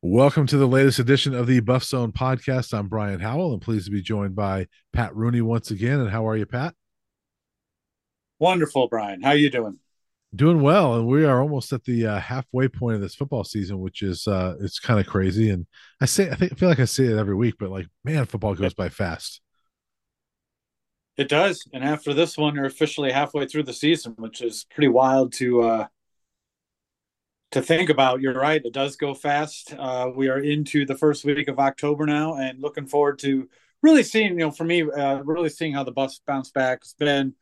[0.00, 2.72] Welcome to the latest edition of the BuffZone podcast.
[2.72, 5.98] I'm Brian Howell and pleased to be joined by Pat Rooney once again.
[5.98, 6.72] And how are you, Pat?
[8.38, 9.22] Wonderful, Brian.
[9.22, 9.80] How are you doing?
[10.32, 13.80] Doing well, and we are almost at the uh, halfway point of this football season,
[13.80, 15.50] which is uh, it's kind of crazy.
[15.50, 15.66] And
[16.00, 18.24] I say, I think, I feel like I say it every week, but like, man,
[18.26, 19.40] football goes by fast.
[21.16, 24.86] It does, and after this one, you're officially halfway through the season, which is pretty
[24.86, 25.86] wild to uh,
[27.52, 28.20] to think about.
[28.20, 29.74] You're right; it does go fast.
[29.76, 33.48] Uh, we are into the first week of October now, and looking forward to
[33.82, 34.32] really seeing.
[34.32, 36.80] You know, for me, uh, really seeing how the Buffs bounce back.
[36.82, 37.34] It's been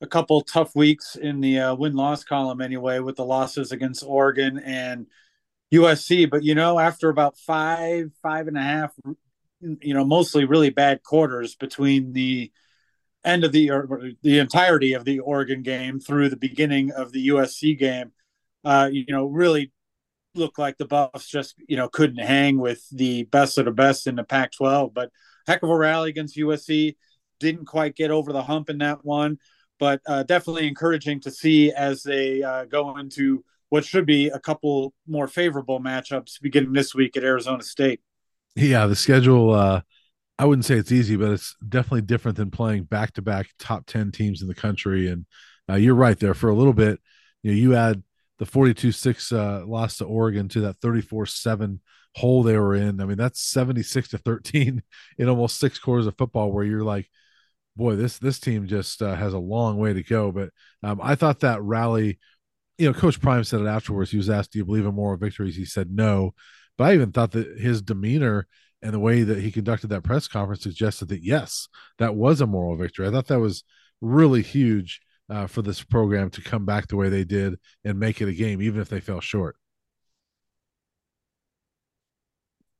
[0.00, 4.04] a couple tough weeks in the uh, win loss column anyway, with the losses against
[4.06, 5.06] Oregon and
[5.72, 6.30] USC.
[6.30, 8.92] But you know, after about five, five and a half,
[9.60, 12.52] you know, mostly really bad quarters between the
[13.24, 17.28] end of the or the entirety of the Oregon game through the beginning of the
[17.28, 18.12] USC game
[18.64, 19.72] uh, you know, really
[20.34, 24.06] looked like the Buffs just, you know, couldn't hang with the best of the best
[24.06, 24.94] in the Pac 12.
[24.94, 25.10] But
[25.46, 26.96] heck of a rally against USC.
[27.40, 29.38] Didn't quite get over the hump in that one,
[29.78, 34.40] but uh, definitely encouraging to see as they uh, go into what should be a
[34.40, 38.00] couple more favorable matchups beginning this week at Arizona State.
[38.56, 39.82] Yeah, the schedule, uh,
[40.38, 43.86] I wouldn't say it's easy, but it's definitely different than playing back to back top
[43.86, 45.08] 10 teams in the country.
[45.08, 45.26] And
[45.70, 46.98] uh, you're right there for a little bit.
[47.42, 48.02] You know, you add
[48.38, 51.80] the 42-6 uh, loss to Oregon to that 34-7
[52.14, 53.00] hole they were in.
[53.00, 54.82] I mean, that's 76 to 13
[55.18, 57.08] in almost six quarters of football where you're like,
[57.76, 60.32] boy, this this team just uh, has a long way to go.
[60.32, 60.50] But
[60.82, 62.18] um, I thought that rally,
[62.76, 64.10] you know, Coach Prime said it afterwards.
[64.10, 66.34] He was asked, "Do you believe in moral victories?" He said no.
[66.76, 68.46] But I even thought that his demeanor
[68.82, 72.46] and the way that he conducted that press conference suggested that yes, that was a
[72.46, 73.08] moral victory.
[73.08, 73.64] I thought that was
[74.00, 78.20] really huge uh, for this program to come back the way they did and make
[78.20, 79.56] it a game, even if they fell short.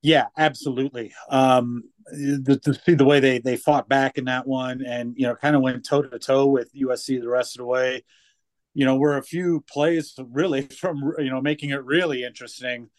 [0.03, 1.13] Yeah, absolutely.
[1.29, 5.27] Um, the, to see the way they they fought back in that one, and you
[5.27, 8.05] know, kind of went toe to toe with USC the rest of the way.
[8.75, 12.91] You know, were a few plays really from you know making it really interesting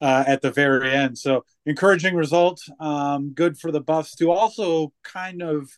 [0.00, 1.16] uh, at the very end.
[1.16, 2.60] So encouraging result.
[2.80, 5.70] Um, good for the Buffs to also kind of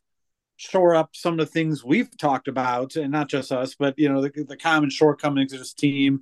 [0.60, 4.10] shore up some of the things we've talked about, and not just us, but you
[4.10, 6.20] know the, the common shortcomings of this team,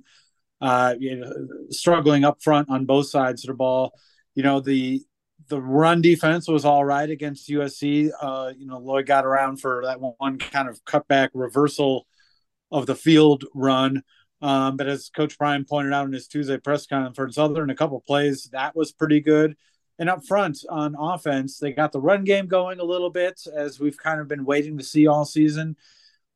[0.61, 1.33] uh, you know,
[1.69, 3.93] struggling up front on both sides of the ball.
[4.35, 5.01] You know the
[5.49, 8.11] the run defense was all right against USC.
[8.21, 12.07] Uh, you know Lloyd got around for that one kind of cutback reversal
[12.71, 14.03] of the field run.
[14.41, 17.75] Um, but as Coach Prime pointed out in his Tuesday press conference, other than a
[17.75, 19.57] couple plays, that was pretty good.
[19.99, 23.81] And up front on offense, they got the run game going a little bit, as
[23.81, 25.75] we've kind of been waiting to see all season.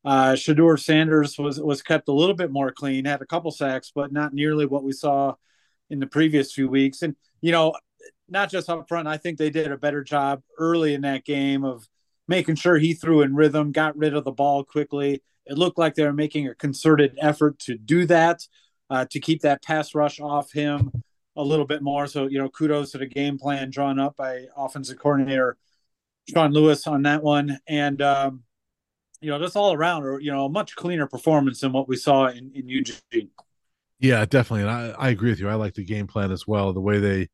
[0.04, 3.90] Uh, Shedeur Sanders was was kept a little bit more clean, had a couple sacks,
[3.94, 5.34] but not nearly what we saw
[5.88, 7.00] in the previous few weeks.
[7.00, 7.74] And you know,
[8.28, 11.64] not just up front, I think they did a better job early in that game
[11.64, 11.88] of
[12.28, 15.22] making sure he threw in rhythm, got rid of the ball quickly.
[15.46, 18.46] It looked like they were making a concerted effort to do that,
[18.90, 20.90] uh, to keep that pass rush off him
[21.36, 22.06] a little bit more.
[22.06, 25.56] So, you know, kudos to the game plan drawn up by offensive coordinator
[26.28, 27.58] Sean Lewis on that one.
[27.66, 28.42] And, um,
[29.20, 31.96] you know, just all around, or, you know, a much cleaner performance than what we
[31.96, 33.30] saw in, in Eugene.
[33.98, 34.62] Yeah, definitely.
[34.62, 35.48] And I, I agree with you.
[35.48, 36.72] I like the game plan as well.
[36.72, 37.28] The way they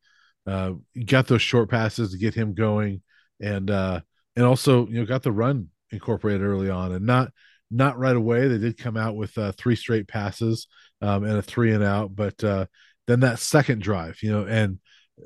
[0.47, 0.75] uh,
[1.07, 3.03] got those short passes to get him going
[3.41, 4.01] and, uh,
[4.37, 7.33] and also, you know, got the run incorporated early on and not,
[7.73, 8.47] not right away.
[8.47, 10.69] They did come out with uh, three straight passes
[11.01, 12.67] um, and a three and out, but uh,
[13.11, 14.79] then that second drive, you know, and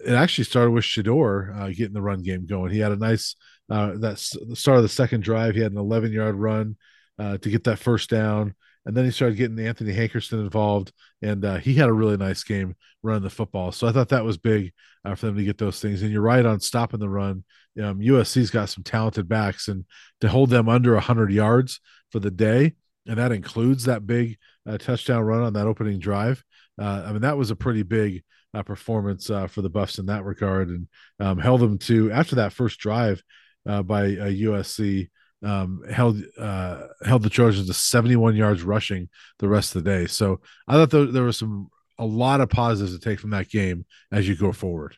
[0.05, 2.72] it actually started with Shedeur uh, getting the run game going.
[2.72, 3.37] He had a nice
[3.71, 5.55] uh, that start of the second drive.
[5.55, 6.77] He had an 11 yard run
[7.19, 10.93] uh, to get that first down, and then he started getting Anthony Hankerson involved,
[11.23, 13.71] and uh, he had a really nice game running the football.
[13.71, 14.73] So I thought that was big
[15.05, 16.03] uh, for them to get those things.
[16.03, 17.44] And you're right on stopping the run.
[17.81, 19.84] Um, USC's got some talented backs, and
[20.21, 21.81] to hold them under 100 yards
[22.11, 22.75] for the day,
[23.06, 26.43] and that includes that big uh, touchdown run on that opening drive
[26.79, 28.23] I mean, that was a pretty big
[28.55, 30.88] uh, performance uh, for the Buffs in that regard, and
[31.21, 33.23] um, held them to after that first drive
[33.69, 35.11] uh, by USC.
[35.43, 39.11] Um, held uh, held the Trojans to 71 yards rushing
[39.41, 40.06] the rest of the day.
[40.06, 41.69] So I thought there, there was some
[41.99, 44.97] a lot of positives to take from that game as you go forward.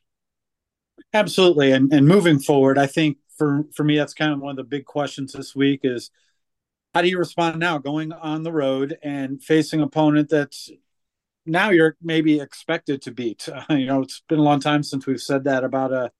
[1.12, 4.56] Absolutely, and and moving forward, I think for for me that's kind of one of
[4.56, 6.10] the big questions this week is
[6.94, 10.70] how do you respond now going on the road and facing opponent that's
[11.46, 13.48] now you're maybe expected to beat.
[13.70, 16.10] You know, it's been a long time since we've said that about a,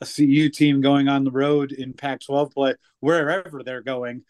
[0.00, 4.22] a CU team going on the road in Pac-12 play, wherever they're going.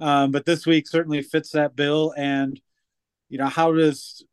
[0.00, 2.14] Um, but this week certainly fits that bill.
[2.16, 2.60] And
[3.28, 4.24] you know, how does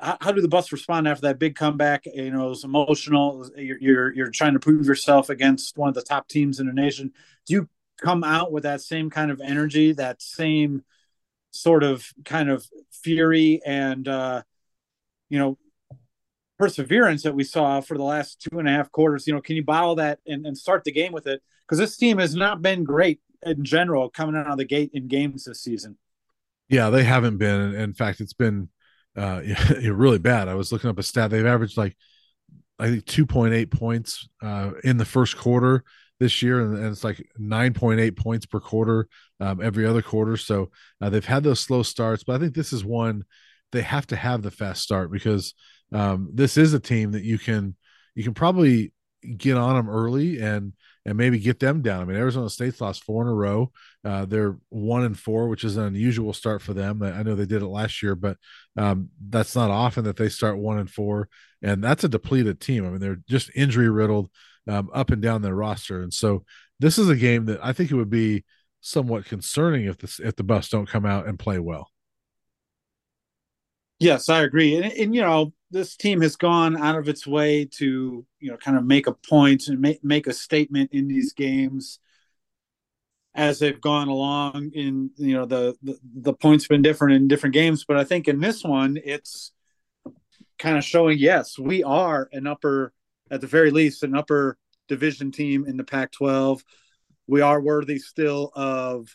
[0.00, 2.06] how, do the Buffs respond after that big comeback?
[2.06, 3.48] You know, it was emotional.
[3.56, 6.72] You're, you're, you're trying to prove yourself against one of the top teams in the
[6.72, 7.12] nation.
[7.46, 7.68] Do you
[8.00, 10.84] come out with that same kind of energy, that same
[11.50, 14.42] sort of kind of fury and uh,
[15.30, 15.58] you know
[16.58, 19.26] perseverance that we saw for the last two and a half quarters?
[19.26, 21.40] You know, can you bottle that and, and start the game with it?
[21.66, 25.08] Because this team has not been great in general coming out of the gate in
[25.08, 25.96] games this season.
[26.68, 27.74] Yeah, they haven't been.
[27.74, 28.68] In fact, it's been
[29.16, 29.40] uh,
[29.82, 30.48] really bad.
[30.48, 31.30] I was looking up a stat.
[31.30, 31.96] They've averaged like
[32.78, 35.84] I think 2.8 points uh, in the first quarter
[36.18, 39.08] this year, and, and it's like 9.8 points per quarter
[39.40, 40.36] um, every other quarter.
[40.36, 43.24] So uh, they've had those slow starts, but I think this is one
[43.72, 45.54] they have to have the fast start because
[45.92, 47.76] um, this is a team that you can
[48.14, 48.92] you can probably
[49.36, 50.72] get on them early and
[51.06, 52.02] and maybe get them down.
[52.02, 53.72] I mean, Arizona State's lost four in a row.
[54.04, 57.02] Uh, they're one and four, which is an unusual start for them.
[57.02, 58.36] I know they did it last year, but
[58.76, 61.28] um, that's not often that they start one and four,
[61.62, 62.84] and that's a depleted team.
[62.84, 64.30] I mean, they're just injury riddled
[64.68, 66.44] um, up and down their roster, and so
[66.78, 68.44] this is a game that I think it would be
[68.80, 71.88] somewhat concerning if the if the Buffs don't come out and play well.
[74.00, 77.66] Yes, I agree, and, and you know this team has gone out of its way
[77.76, 81.34] to you know kind of make a point and make make a statement in these
[81.34, 82.00] games
[83.34, 87.52] as they've gone along in you know the, the the points been different in different
[87.52, 87.84] games.
[87.86, 89.52] But i think in this one it's
[90.58, 92.92] kind of showing yes we are an upper
[93.30, 94.56] at the very least an upper
[94.88, 96.64] division team in the pac 12
[97.26, 99.14] we are worthy still of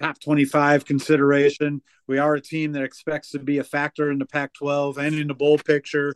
[0.00, 1.82] top 25 consideration.
[2.06, 5.14] We are a team that expects to be a factor in the Pac 12 and
[5.14, 6.14] in the bowl picture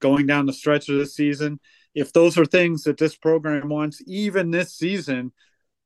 [0.00, 1.60] going down the stretch of the season.
[1.94, 5.32] If those are things that this program wants, even this season,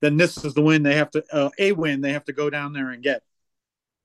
[0.00, 2.50] then this is the win they have to, uh, a win they have to go
[2.50, 3.22] down there and get.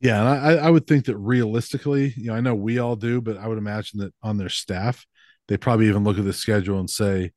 [0.02, 3.20] Yeah, and I, I would think that realistically, you know, I know we all do,
[3.20, 5.06] but I would imagine that on their staff,
[5.50, 7.32] they probably even look at the schedule and say,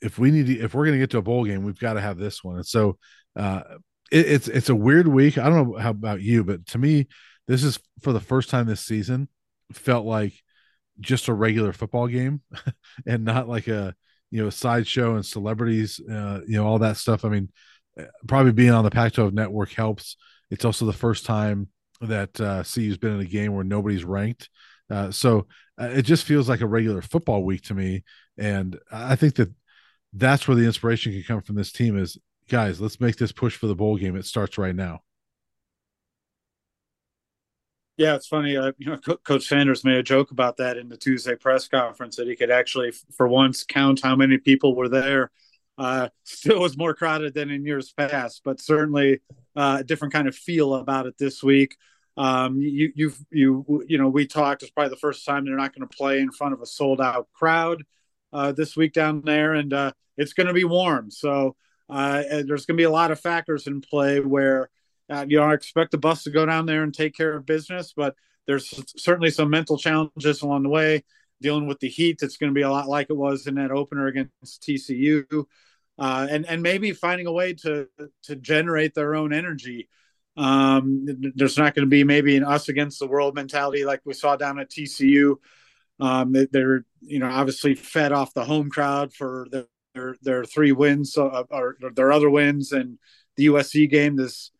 [0.00, 1.92] if we need to, if we're going to get to a bowl game, we've got
[1.92, 2.56] to have this one.
[2.56, 2.98] And so,
[3.36, 3.60] uh,
[4.12, 5.38] it, it's it's a weird week.
[5.38, 7.08] I don't know how about you, but to me,
[7.48, 9.28] this is for the first time this season
[9.72, 10.34] felt like
[11.00, 12.42] just a regular football game
[13.06, 13.94] and not like a
[14.30, 17.24] you know sideshow and celebrities uh, you know all that stuff.
[17.24, 17.50] I mean
[17.98, 20.16] uh, probably being on the pac 12 network helps.
[20.50, 21.68] It's also the first time
[22.02, 24.50] that uh, cu's been in a game where nobody's ranked.
[24.90, 25.46] Uh, so
[25.80, 28.04] uh, it just feels like a regular football week to me.
[28.38, 29.50] And i think that
[30.12, 32.18] that's where the inspiration can come from this team is
[32.48, 34.16] guys, let's make this push for the bowl game.
[34.16, 35.02] It starts right now.
[37.98, 38.56] Yeah, it's funny.
[38.56, 41.68] Uh, you know, Co- Coach Sanders made a joke about that in the Tuesday press
[41.68, 45.30] conference that he could actually, for once, count how many people were there.
[45.78, 49.20] Uh, still was more crowded than in years past, but certainly
[49.56, 51.76] uh, a different kind of feel about it this week.
[52.16, 54.62] Um, you, you've, you, you know, we talked.
[54.62, 57.00] It's probably the first time they're not going to play in front of a sold
[57.00, 57.84] out crowd
[58.32, 61.10] uh, this week down there, and uh, it's going to be warm.
[61.10, 61.56] So
[61.88, 64.70] uh, there's going to be a lot of factors in play where
[65.10, 67.46] uh, you know I expect the Buffs to go down there and take care of
[67.46, 68.14] business, but
[68.46, 71.04] there's certainly some mental challenges along the way.
[71.40, 73.72] Dealing with the heat, it's going to be a lot like it was in that
[73.72, 75.44] opener against TCU,
[75.98, 77.88] uh, and and maybe finding a way to
[78.24, 79.88] to generate their own energy.
[80.36, 84.14] Um, there's not going to be maybe an us against the world mentality like we
[84.14, 85.36] saw down at TCU.
[86.00, 90.72] Um, they're you know obviously fed off the home crowd for the their their three
[90.72, 92.98] wins uh, or their other wins and
[93.36, 94.50] the USC game this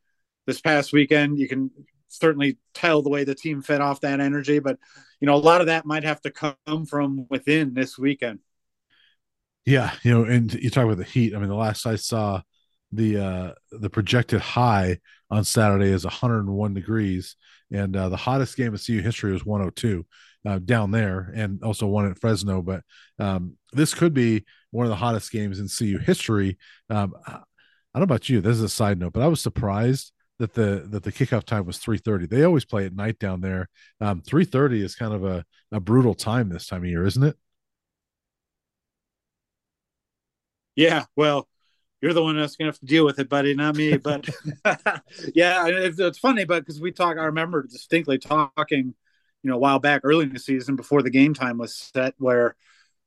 [0.47, 1.39] this past weekend.
[1.39, 1.71] You can
[2.09, 4.79] certainly tell the way the team fed off that energy, but
[5.21, 8.41] you know a lot of that might have to come from within this weekend.
[9.65, 11.35] Yeah, you know, and you talk about the heat.
[11.35, 12.43] I mean, the last I saw,
[12.91, 14.99] the uh the projected high
[15.31, 17.37] on Saturday is 101 degrees,
[17.71, 20.05] and uh, the hottest game in CU history was 102
[20.45, 22.61] uh, down there, and also one at Fresno.
[22.61, 22.83] But
[23.19, 26.59] um, this could be one of the hottest games in CU history.
[26.91, 27.33] Um, I
[27.99, 28.41] don't know about you.
[28.41, 31.67] This is a side note, but I was surprised that the that the kickoff time
[31.67, 32.27] was 3:30.
[32.27, 33.69] They always play at night down there.
[34.01, 37.37] Um, 3:30 is kind of a a brutal time this time of year, isn't it?
[40.75, 41.49] Yeah, well,
[42.01, 43.97] you're the one that's gonna have to deal with it, buddy, not me.
[43.97, 44.29] But
[45.35, 48.95] yeah, it's, it's funny, but because we talk, I remember distinctly talking,
[49.43, 52.15] you know, a while back, early in the season, before the game time was set,
[52.19, 52.57] where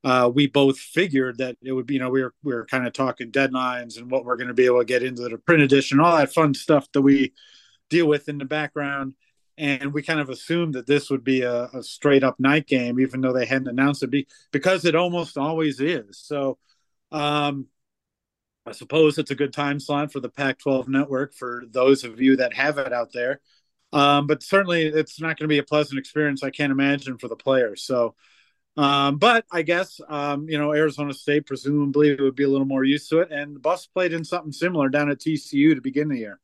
[0.05, 2.85] uh, we both figured that it would be, you know, we were we were kind
[2.85, 5.63] of talking deadlines and what we're going to be able to get into the print
[5.63, 7.33] edition, all that fun stuff that we
[7.89, 9.15] deal with in the background.
[9.57, 13.00] And we kind of assumed that this would be a, a straight up night game,
[13.00, 16.19] even though they hadn't announced it, be, because it almost always is.
[16.19, 16.59] So,
[17.12, 17.67] um,
[18.67, 22.21] I suppose it's a good time slot for the Pac 12 network for those of
[22.21, 23.39] you that have it out there.
[23.91, 26.43] Um, but certainly, it's not going to be a pleasant experience.
[26.43, 27.83] I can't imagine for the players.
[27.83, 28.13] So,
[28.77, 32.84] um, but I guess um, you know Arizona State presumably would be a little more
[32.84, 36.10] used to it, and the Buffs played in something similar down at TCU to begin
[36.10, 36.39] the year.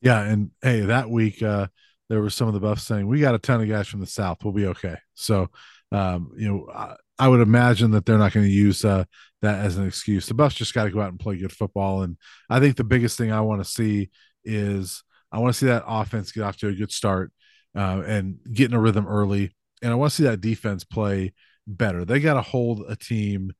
[0.00, 1.68] Yeah, and hey, that week uh,
[2.08, 4.06] there were some of the Buffs saying we got a ton of guys from the
[4.06, 4.96] South, we'll be okay.
[5.14, 5.48] So,
[5.90, 9.04] um, you know, I, I, would imagine that they're not going to use uh,
[9.42, 10.26] that as an excuse.
[10.26, 12.16] The Buffs just got to go out and play good football, and
[12.48, 14.10] I think the biggest thing I want to see
[14.44, 15.02] is
[15.32, 17.32] I want to see that offense get off to a good start
[17.76, 21.32] uh, and get in a rhythm early, and I want to see that defense play
[21.66, 22.04] better.
[22.04, 23.52] They got to hold a team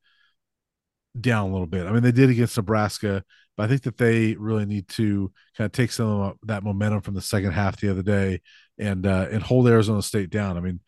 [1.18, 1.86] down a little bit.
[1.86, 3.24] I mean, they did against Nebraska,
[3.56, 7.02] but I think that they really need to kind of take some of that momentum
[7.02, 8.40] from the second half the other day
[8.78, 10.56] and uh, and hold Arizona State down.
[10.56, 10.80] I mean,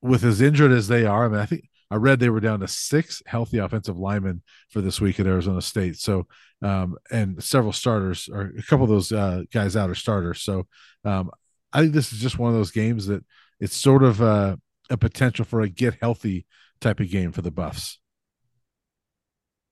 [0.00, 2.60] with as injured as they are, I mean, I think I read they were down
[2.60, 5.96] to six healthy offensive linemen for this week at Arizona State.
[5.96, 6.26] So,
[6.62, 10.42] um, and several starters or a couple of those uh, guys out are starters.
[10.42, 10.66] So,
[11.04, 11.30] um,
[11.72, 13.24] I think this is just one of those games that
[13.60, 14.56] it's sort of uh,
[14.90, 16.46] a potential for a get healthy
[16.80, 17.98] type of game for the Buffs.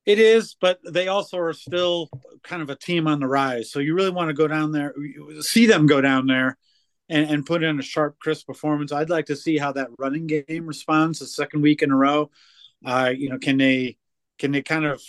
[0.05, 2.09] It is, but they also are still
[2.43, 3.71] kind of a team on the rise.
[3.71, 4.95] So you really want to go down there,
[5.41, 6.59] see them go down there,
[7.09, 8.91] and, and put in a sharp, crisp performance.
[8.91, 12.31] I'd like to see how that running game responds the second week in a row.
[12.85, 13.97] Uh, you know, can they
[14.39, 15.01] can they kind of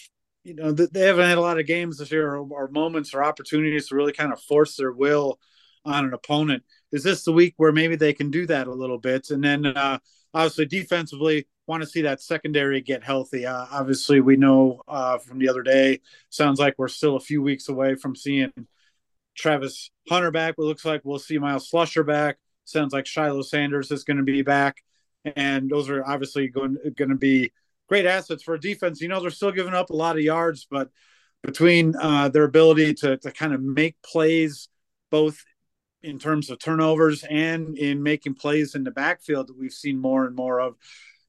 [0.43, 3.23] you know they haven't had a lot of games this year or, or moments or
[3.23, 5.39] opportunities to really kind of force their will
[5.85, 6.63] on an opponent.
[6.93, 9.31] Is this the week where maybe they can do that a little bit?
[9.31, 9.99] And then uh,
[10.33, 13.45] obviously defensively, want to see that secondary get healthy.
[13.45, 17.41] Uh, obviously, we know uh, from the other day, sounds like we're still a few
[17.41, 18.51] weeks away from seeing
[19.35, 20.55] Travis Hunter back.
[20.57, 22.37] It looks like we'll see Myles Slusher back.
[22.65, 24.77] Sounds like Shiloh Sanders is going to be back.
[25.35, 27.51] And those are obviously going, going to be
[27.87, 29.01] great assets for defense.
[29.01, 30.89] You know, they're still giving up a lot of yards, but
[31.43, 34.69] between uh, their ability to, to kind of make plays,
[35.11, 35.43] both
[36.03, 40.25] in terms of turnovers and in making plays in the backfield that we've seen more
[40.25, 40.75] and more of,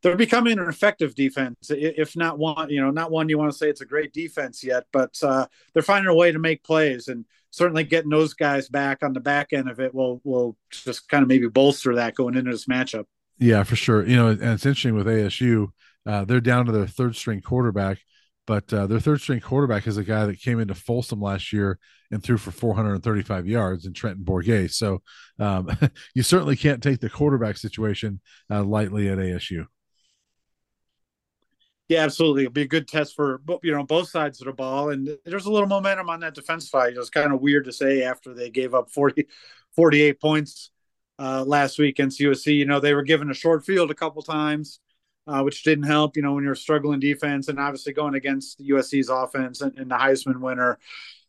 [0.03, 1.71] they're becoming an effective defense.
[1.71, 4.63] If not one, you know, not one you want to say it's a great defense
[4.63, 8.69] yet, but uh, they're finding a way to make plays, and certainly getting those guys
[8.69, 12.15] back on the back end of it will will just kind of maybe bolster that
[12.15, 13.05] going into this matchup.
[13.39, 14.07] Yeah, for sure.
[14.07, 15.69] You know, and it's interesting with ASU,
[16.07, 17.99] uh, they're down to their third string quarterback,
[18.47, 21.79] but uh, their third string quarterback is a guy that came into Folsom last year
[22.11, 24.73] and threw for 435 yards in Trenton Bourguet.
[24.73, 25.03] So
[25.39, 25.71] um,
[26.15, 28.21] you certainly can't take the quarterback situation
[28.51, 29.67] uh, lightly at ASU.
[31.89, 32.45] Yeah, absolutely.
[32.45, 35.45] It'll be a good test for you know both sides of the ball, and there's
[35.45, 36.95] a little momentum on that defense side.
[36.97, 39.27] It's kind of weird to say after they gave up 40,
[39.77, 40.71] 48 points
[41.19, 42.57] uh, last week against USC.
[42.57, 44.81] You know they were given a short field a couple times,
[45.27, 46.17] uh, which didn't help.
[46.17, 49.97] You know when you're struggling defense, and obviously going against USC's offense and, and the
[49.97, 50.79] Heisman winner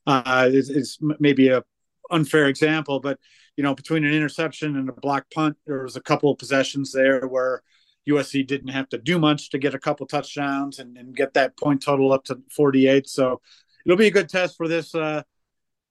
[0.08, 1.64] uh, is, is maybe a
[2.12, 3.20] unfair example, but
[3.58, 6.92] you know between an interception and a block punt, there was a couple of possessions
[6.92, 7.64] there where
[8.08, 11.58] USC didn't have to do much to get a couple touchdowns and, and get that
[11.58, 13.10] point total up to 48.
[13.10, 13.42] So
[13.86, 15.24] it'll be a good test for this uh,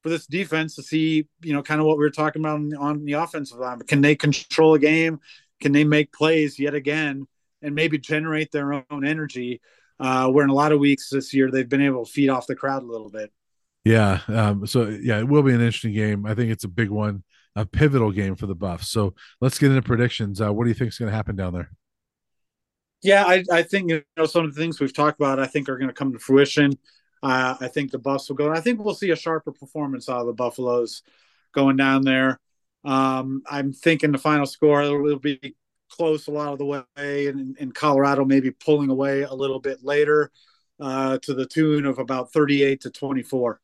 [0.02, 2.76] for this defense to see, you know, kind of what we were talking about on,
[2.76, 3.80] on the offensive line.
[3.80, 5.18] Can they control a game?
[5.60, 7.26] Can they make plays yet again
[7.64, 9.60] and maybe generate their own energy?
[10.00, 12.48] Uh, where in a lot of weeks this year they've been able to feed off
[12.48, 13.32] the crowd a little bit.
[13.84, 14.20] Yeah.
[14.28, 16.26] Um, so yeah, it will be an interesting game.
[16.26, 17.22] I think it's a big one,
[17.54, 18.88] a pivotal game for the Buffs.
[18.88, 20.40] So let's get into predictions.
[20.40, 21.70] Uh, what do you think is going to happen down there?
[23.02, 25.38] Yeah, I, I think you know some of the things we've talked about.
[25.38, 26.78] I think are going to come to fruition.
[27.22, 28.50] Uh, I think the Buffs will go.
[28.50, 31.02] I think we'll see a sharper performance out of the Buffaloes
[31.52, 32.40] going down there.
[32.84, 35.54] Um, I'm thinking the final score will be
[35.94, 39.82] close a lot of the way, and in Colorado maybe pulling away a little bit
[39.82, 40.30] later
[40.80, 43.60] uh, to the tune of about 38 to 24.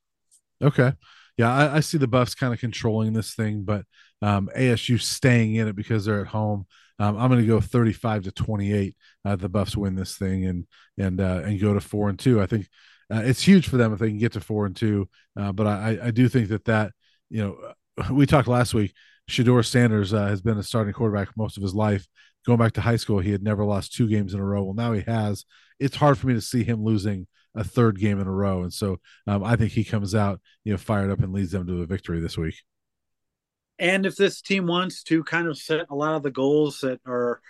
[0.62, 0.92] Okay.
[1.36, 3.84] Yeah, I, I see the Buffs kind of controlling this thing, but
[4.22, 6.66] um, ASU staying in it because they're at home.
[6.98, 8.94] Um, I'm going to go 35 to 28.
[9.24, 10.66] Uh, the Buffs win this thing and
[10.98, 12.42] and uh, and go to four and two.
[12.42, 12.68] I think
[13.12, 15.08] uh, it's huge for them if they can get to four and two.
[15.38, 16.92] Uh, but I I do think that that
[17.30, 17.72] you know
[18.10, 18.92] we talked last week.
[19.30, 22.06] Shedeur Sanders uh, has been a starting quarterback most of his life.
[22.46, 24.64] Going back to high school, he had never lost two games in a row.
[24.64, 25.44] Well, now he has.
[25.78, 28.72] It's hard for me to see him losing a third game in a row, and
[28.72, 31.82] so um, I think he comes out you know fired up and leads them to
[31.82, 32.54] a victory this week.
[33.78, 37.00] And if this team wants to kind of set a lot of the goals that
[37.06, 37.40] are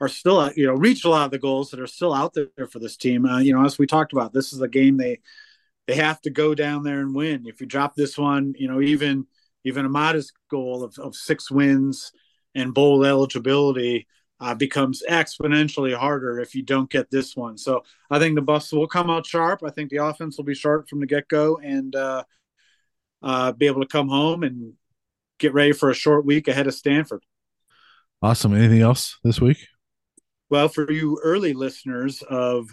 [0.00, 2.66] are still you know reach a lot of the goals that are still out there
[2.70, 5.20] for this team, uh, you know, as we talked about, this is a game they
[5.86, 7.46] they have to go down there and win.
[7.46, 9.26] If you drop this one, you know, even
[9.68, 12.12] even a modest goal of, of six wins
[12.54, 14.06] and bowl eligibility
[14.40, 17.58] uh, becomes exponentially harder if you don't get this one.
[17.58, 19.62] So I think the Buffs will come out sharp.
[19.64, 22.24] I think the offense will be sharp from the get go and uh,
[23.22, 24.74] uh, be able to come home and
[25.38, 27.24] get ready for a short week ahead of Stanford.
[28.22, 28.54] Awesome.
[28.54, 29.58] Anything else this week?
[30.50, 32.70] Well, for you early listeners of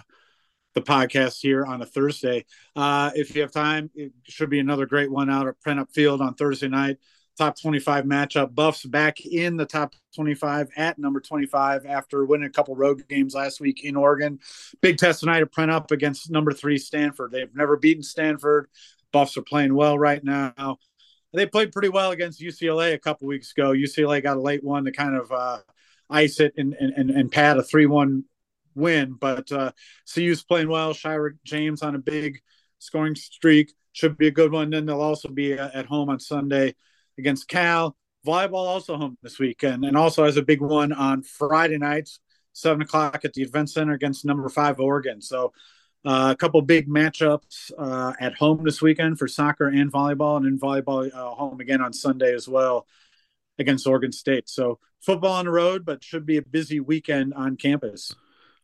[0.75, 4.85] the podcast here on a Thursday, uh, if you have time, it should be another
[4.85, 6.97] great one out at Prentup Field on Thursday night.
[7.37, 8.55] Top 25 matchup.
[8.55, 13.33] Buffs back in the top 25 at number 25 after winning a couple road games
[13.33, 14.39] last week in Oregon.
[14.81, 17.31] Big test tonight at Prentup against number three Stanford.
[17.31, 18.67] They've never beaten Stanford.
[19.11, 20.77] Buffs are playing well right now.
[21.33, 23.71] They played pretty well against UCLA a couple weeks ago.
[23.71, 25.59] UCLA got a late one to kind of uh,
[26.09, 28.23] ice it and, and, and pad a 3 1
[28.75, 29.13] win.
[29.19, 29.71] But uh,
[30.13, 30.93] CU's playing well.
[30.93, 32.39] Shyra James on a big
[32.79, 33.73] scoring streak.
[33.93, 34.69] Should be a good one.
[34.69, 36.75] Then they'll also be uh, at home on Sunday
[37.17, 37.95] against Cal.
[38.25, 42.19] Volleyball also home this weekend and also has a big one on Friday nights,
[42.53, 45.21] 7 o'clock at the Event Center against number five Oregon.
[45.21, 45.53] So
[46.03, 50.45] uh, a couple big matchups uh, at home this weekend for soccer and volleyball, and
[50.45, 52.87] then volleyball uh, home again on Sunday as well
[53.57, 54.49] against Oregon State.
[54.49, 58.13] So football on the road, but should be a busy weekend on campus.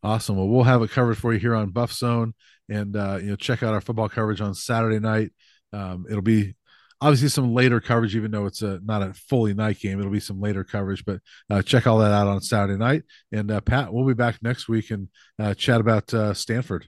[0.04, 0.36] Awesome.
[0.36, 2.34] Well, we'll have it covered for you here on BuffZone,
[2.70, 5.32] and uh, you know, check out our football coverage on Saturday night.
[5.74, 6.56] Um, it'll be
[7.02, 10.00] obviously some later coverage, even though it's a not a fully night game.
[10.00, 13.04] It'll be some later coverage, but uh, check all that out on Saturday night.
[13.32, 16.88] And uh, Pat, we'll be back next week and uh, chat about uh, Stanford.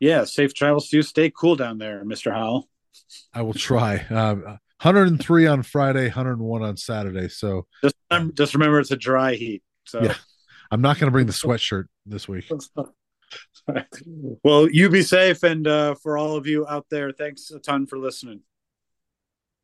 [0.00, 1.02] Yeah, safe travels to you.
[1.02, 2.68] Stay cool down there, Mister Howell.
[3.32, 3.98] I will try.
[4.10, 7.28] Um, 103 on Friday, 101 on Saturday.
[7.28, 9.62] So just remember, just remember it's a dry heat.
[9.84, 10.14] So yeah,
[10.72, 12.50] I'm not going to bring the sweatshirt this week.
[14.42, 17.86] well, you be safe, and uh, for all of you out there, thanks a ton
[17.86, 18.40] for listening.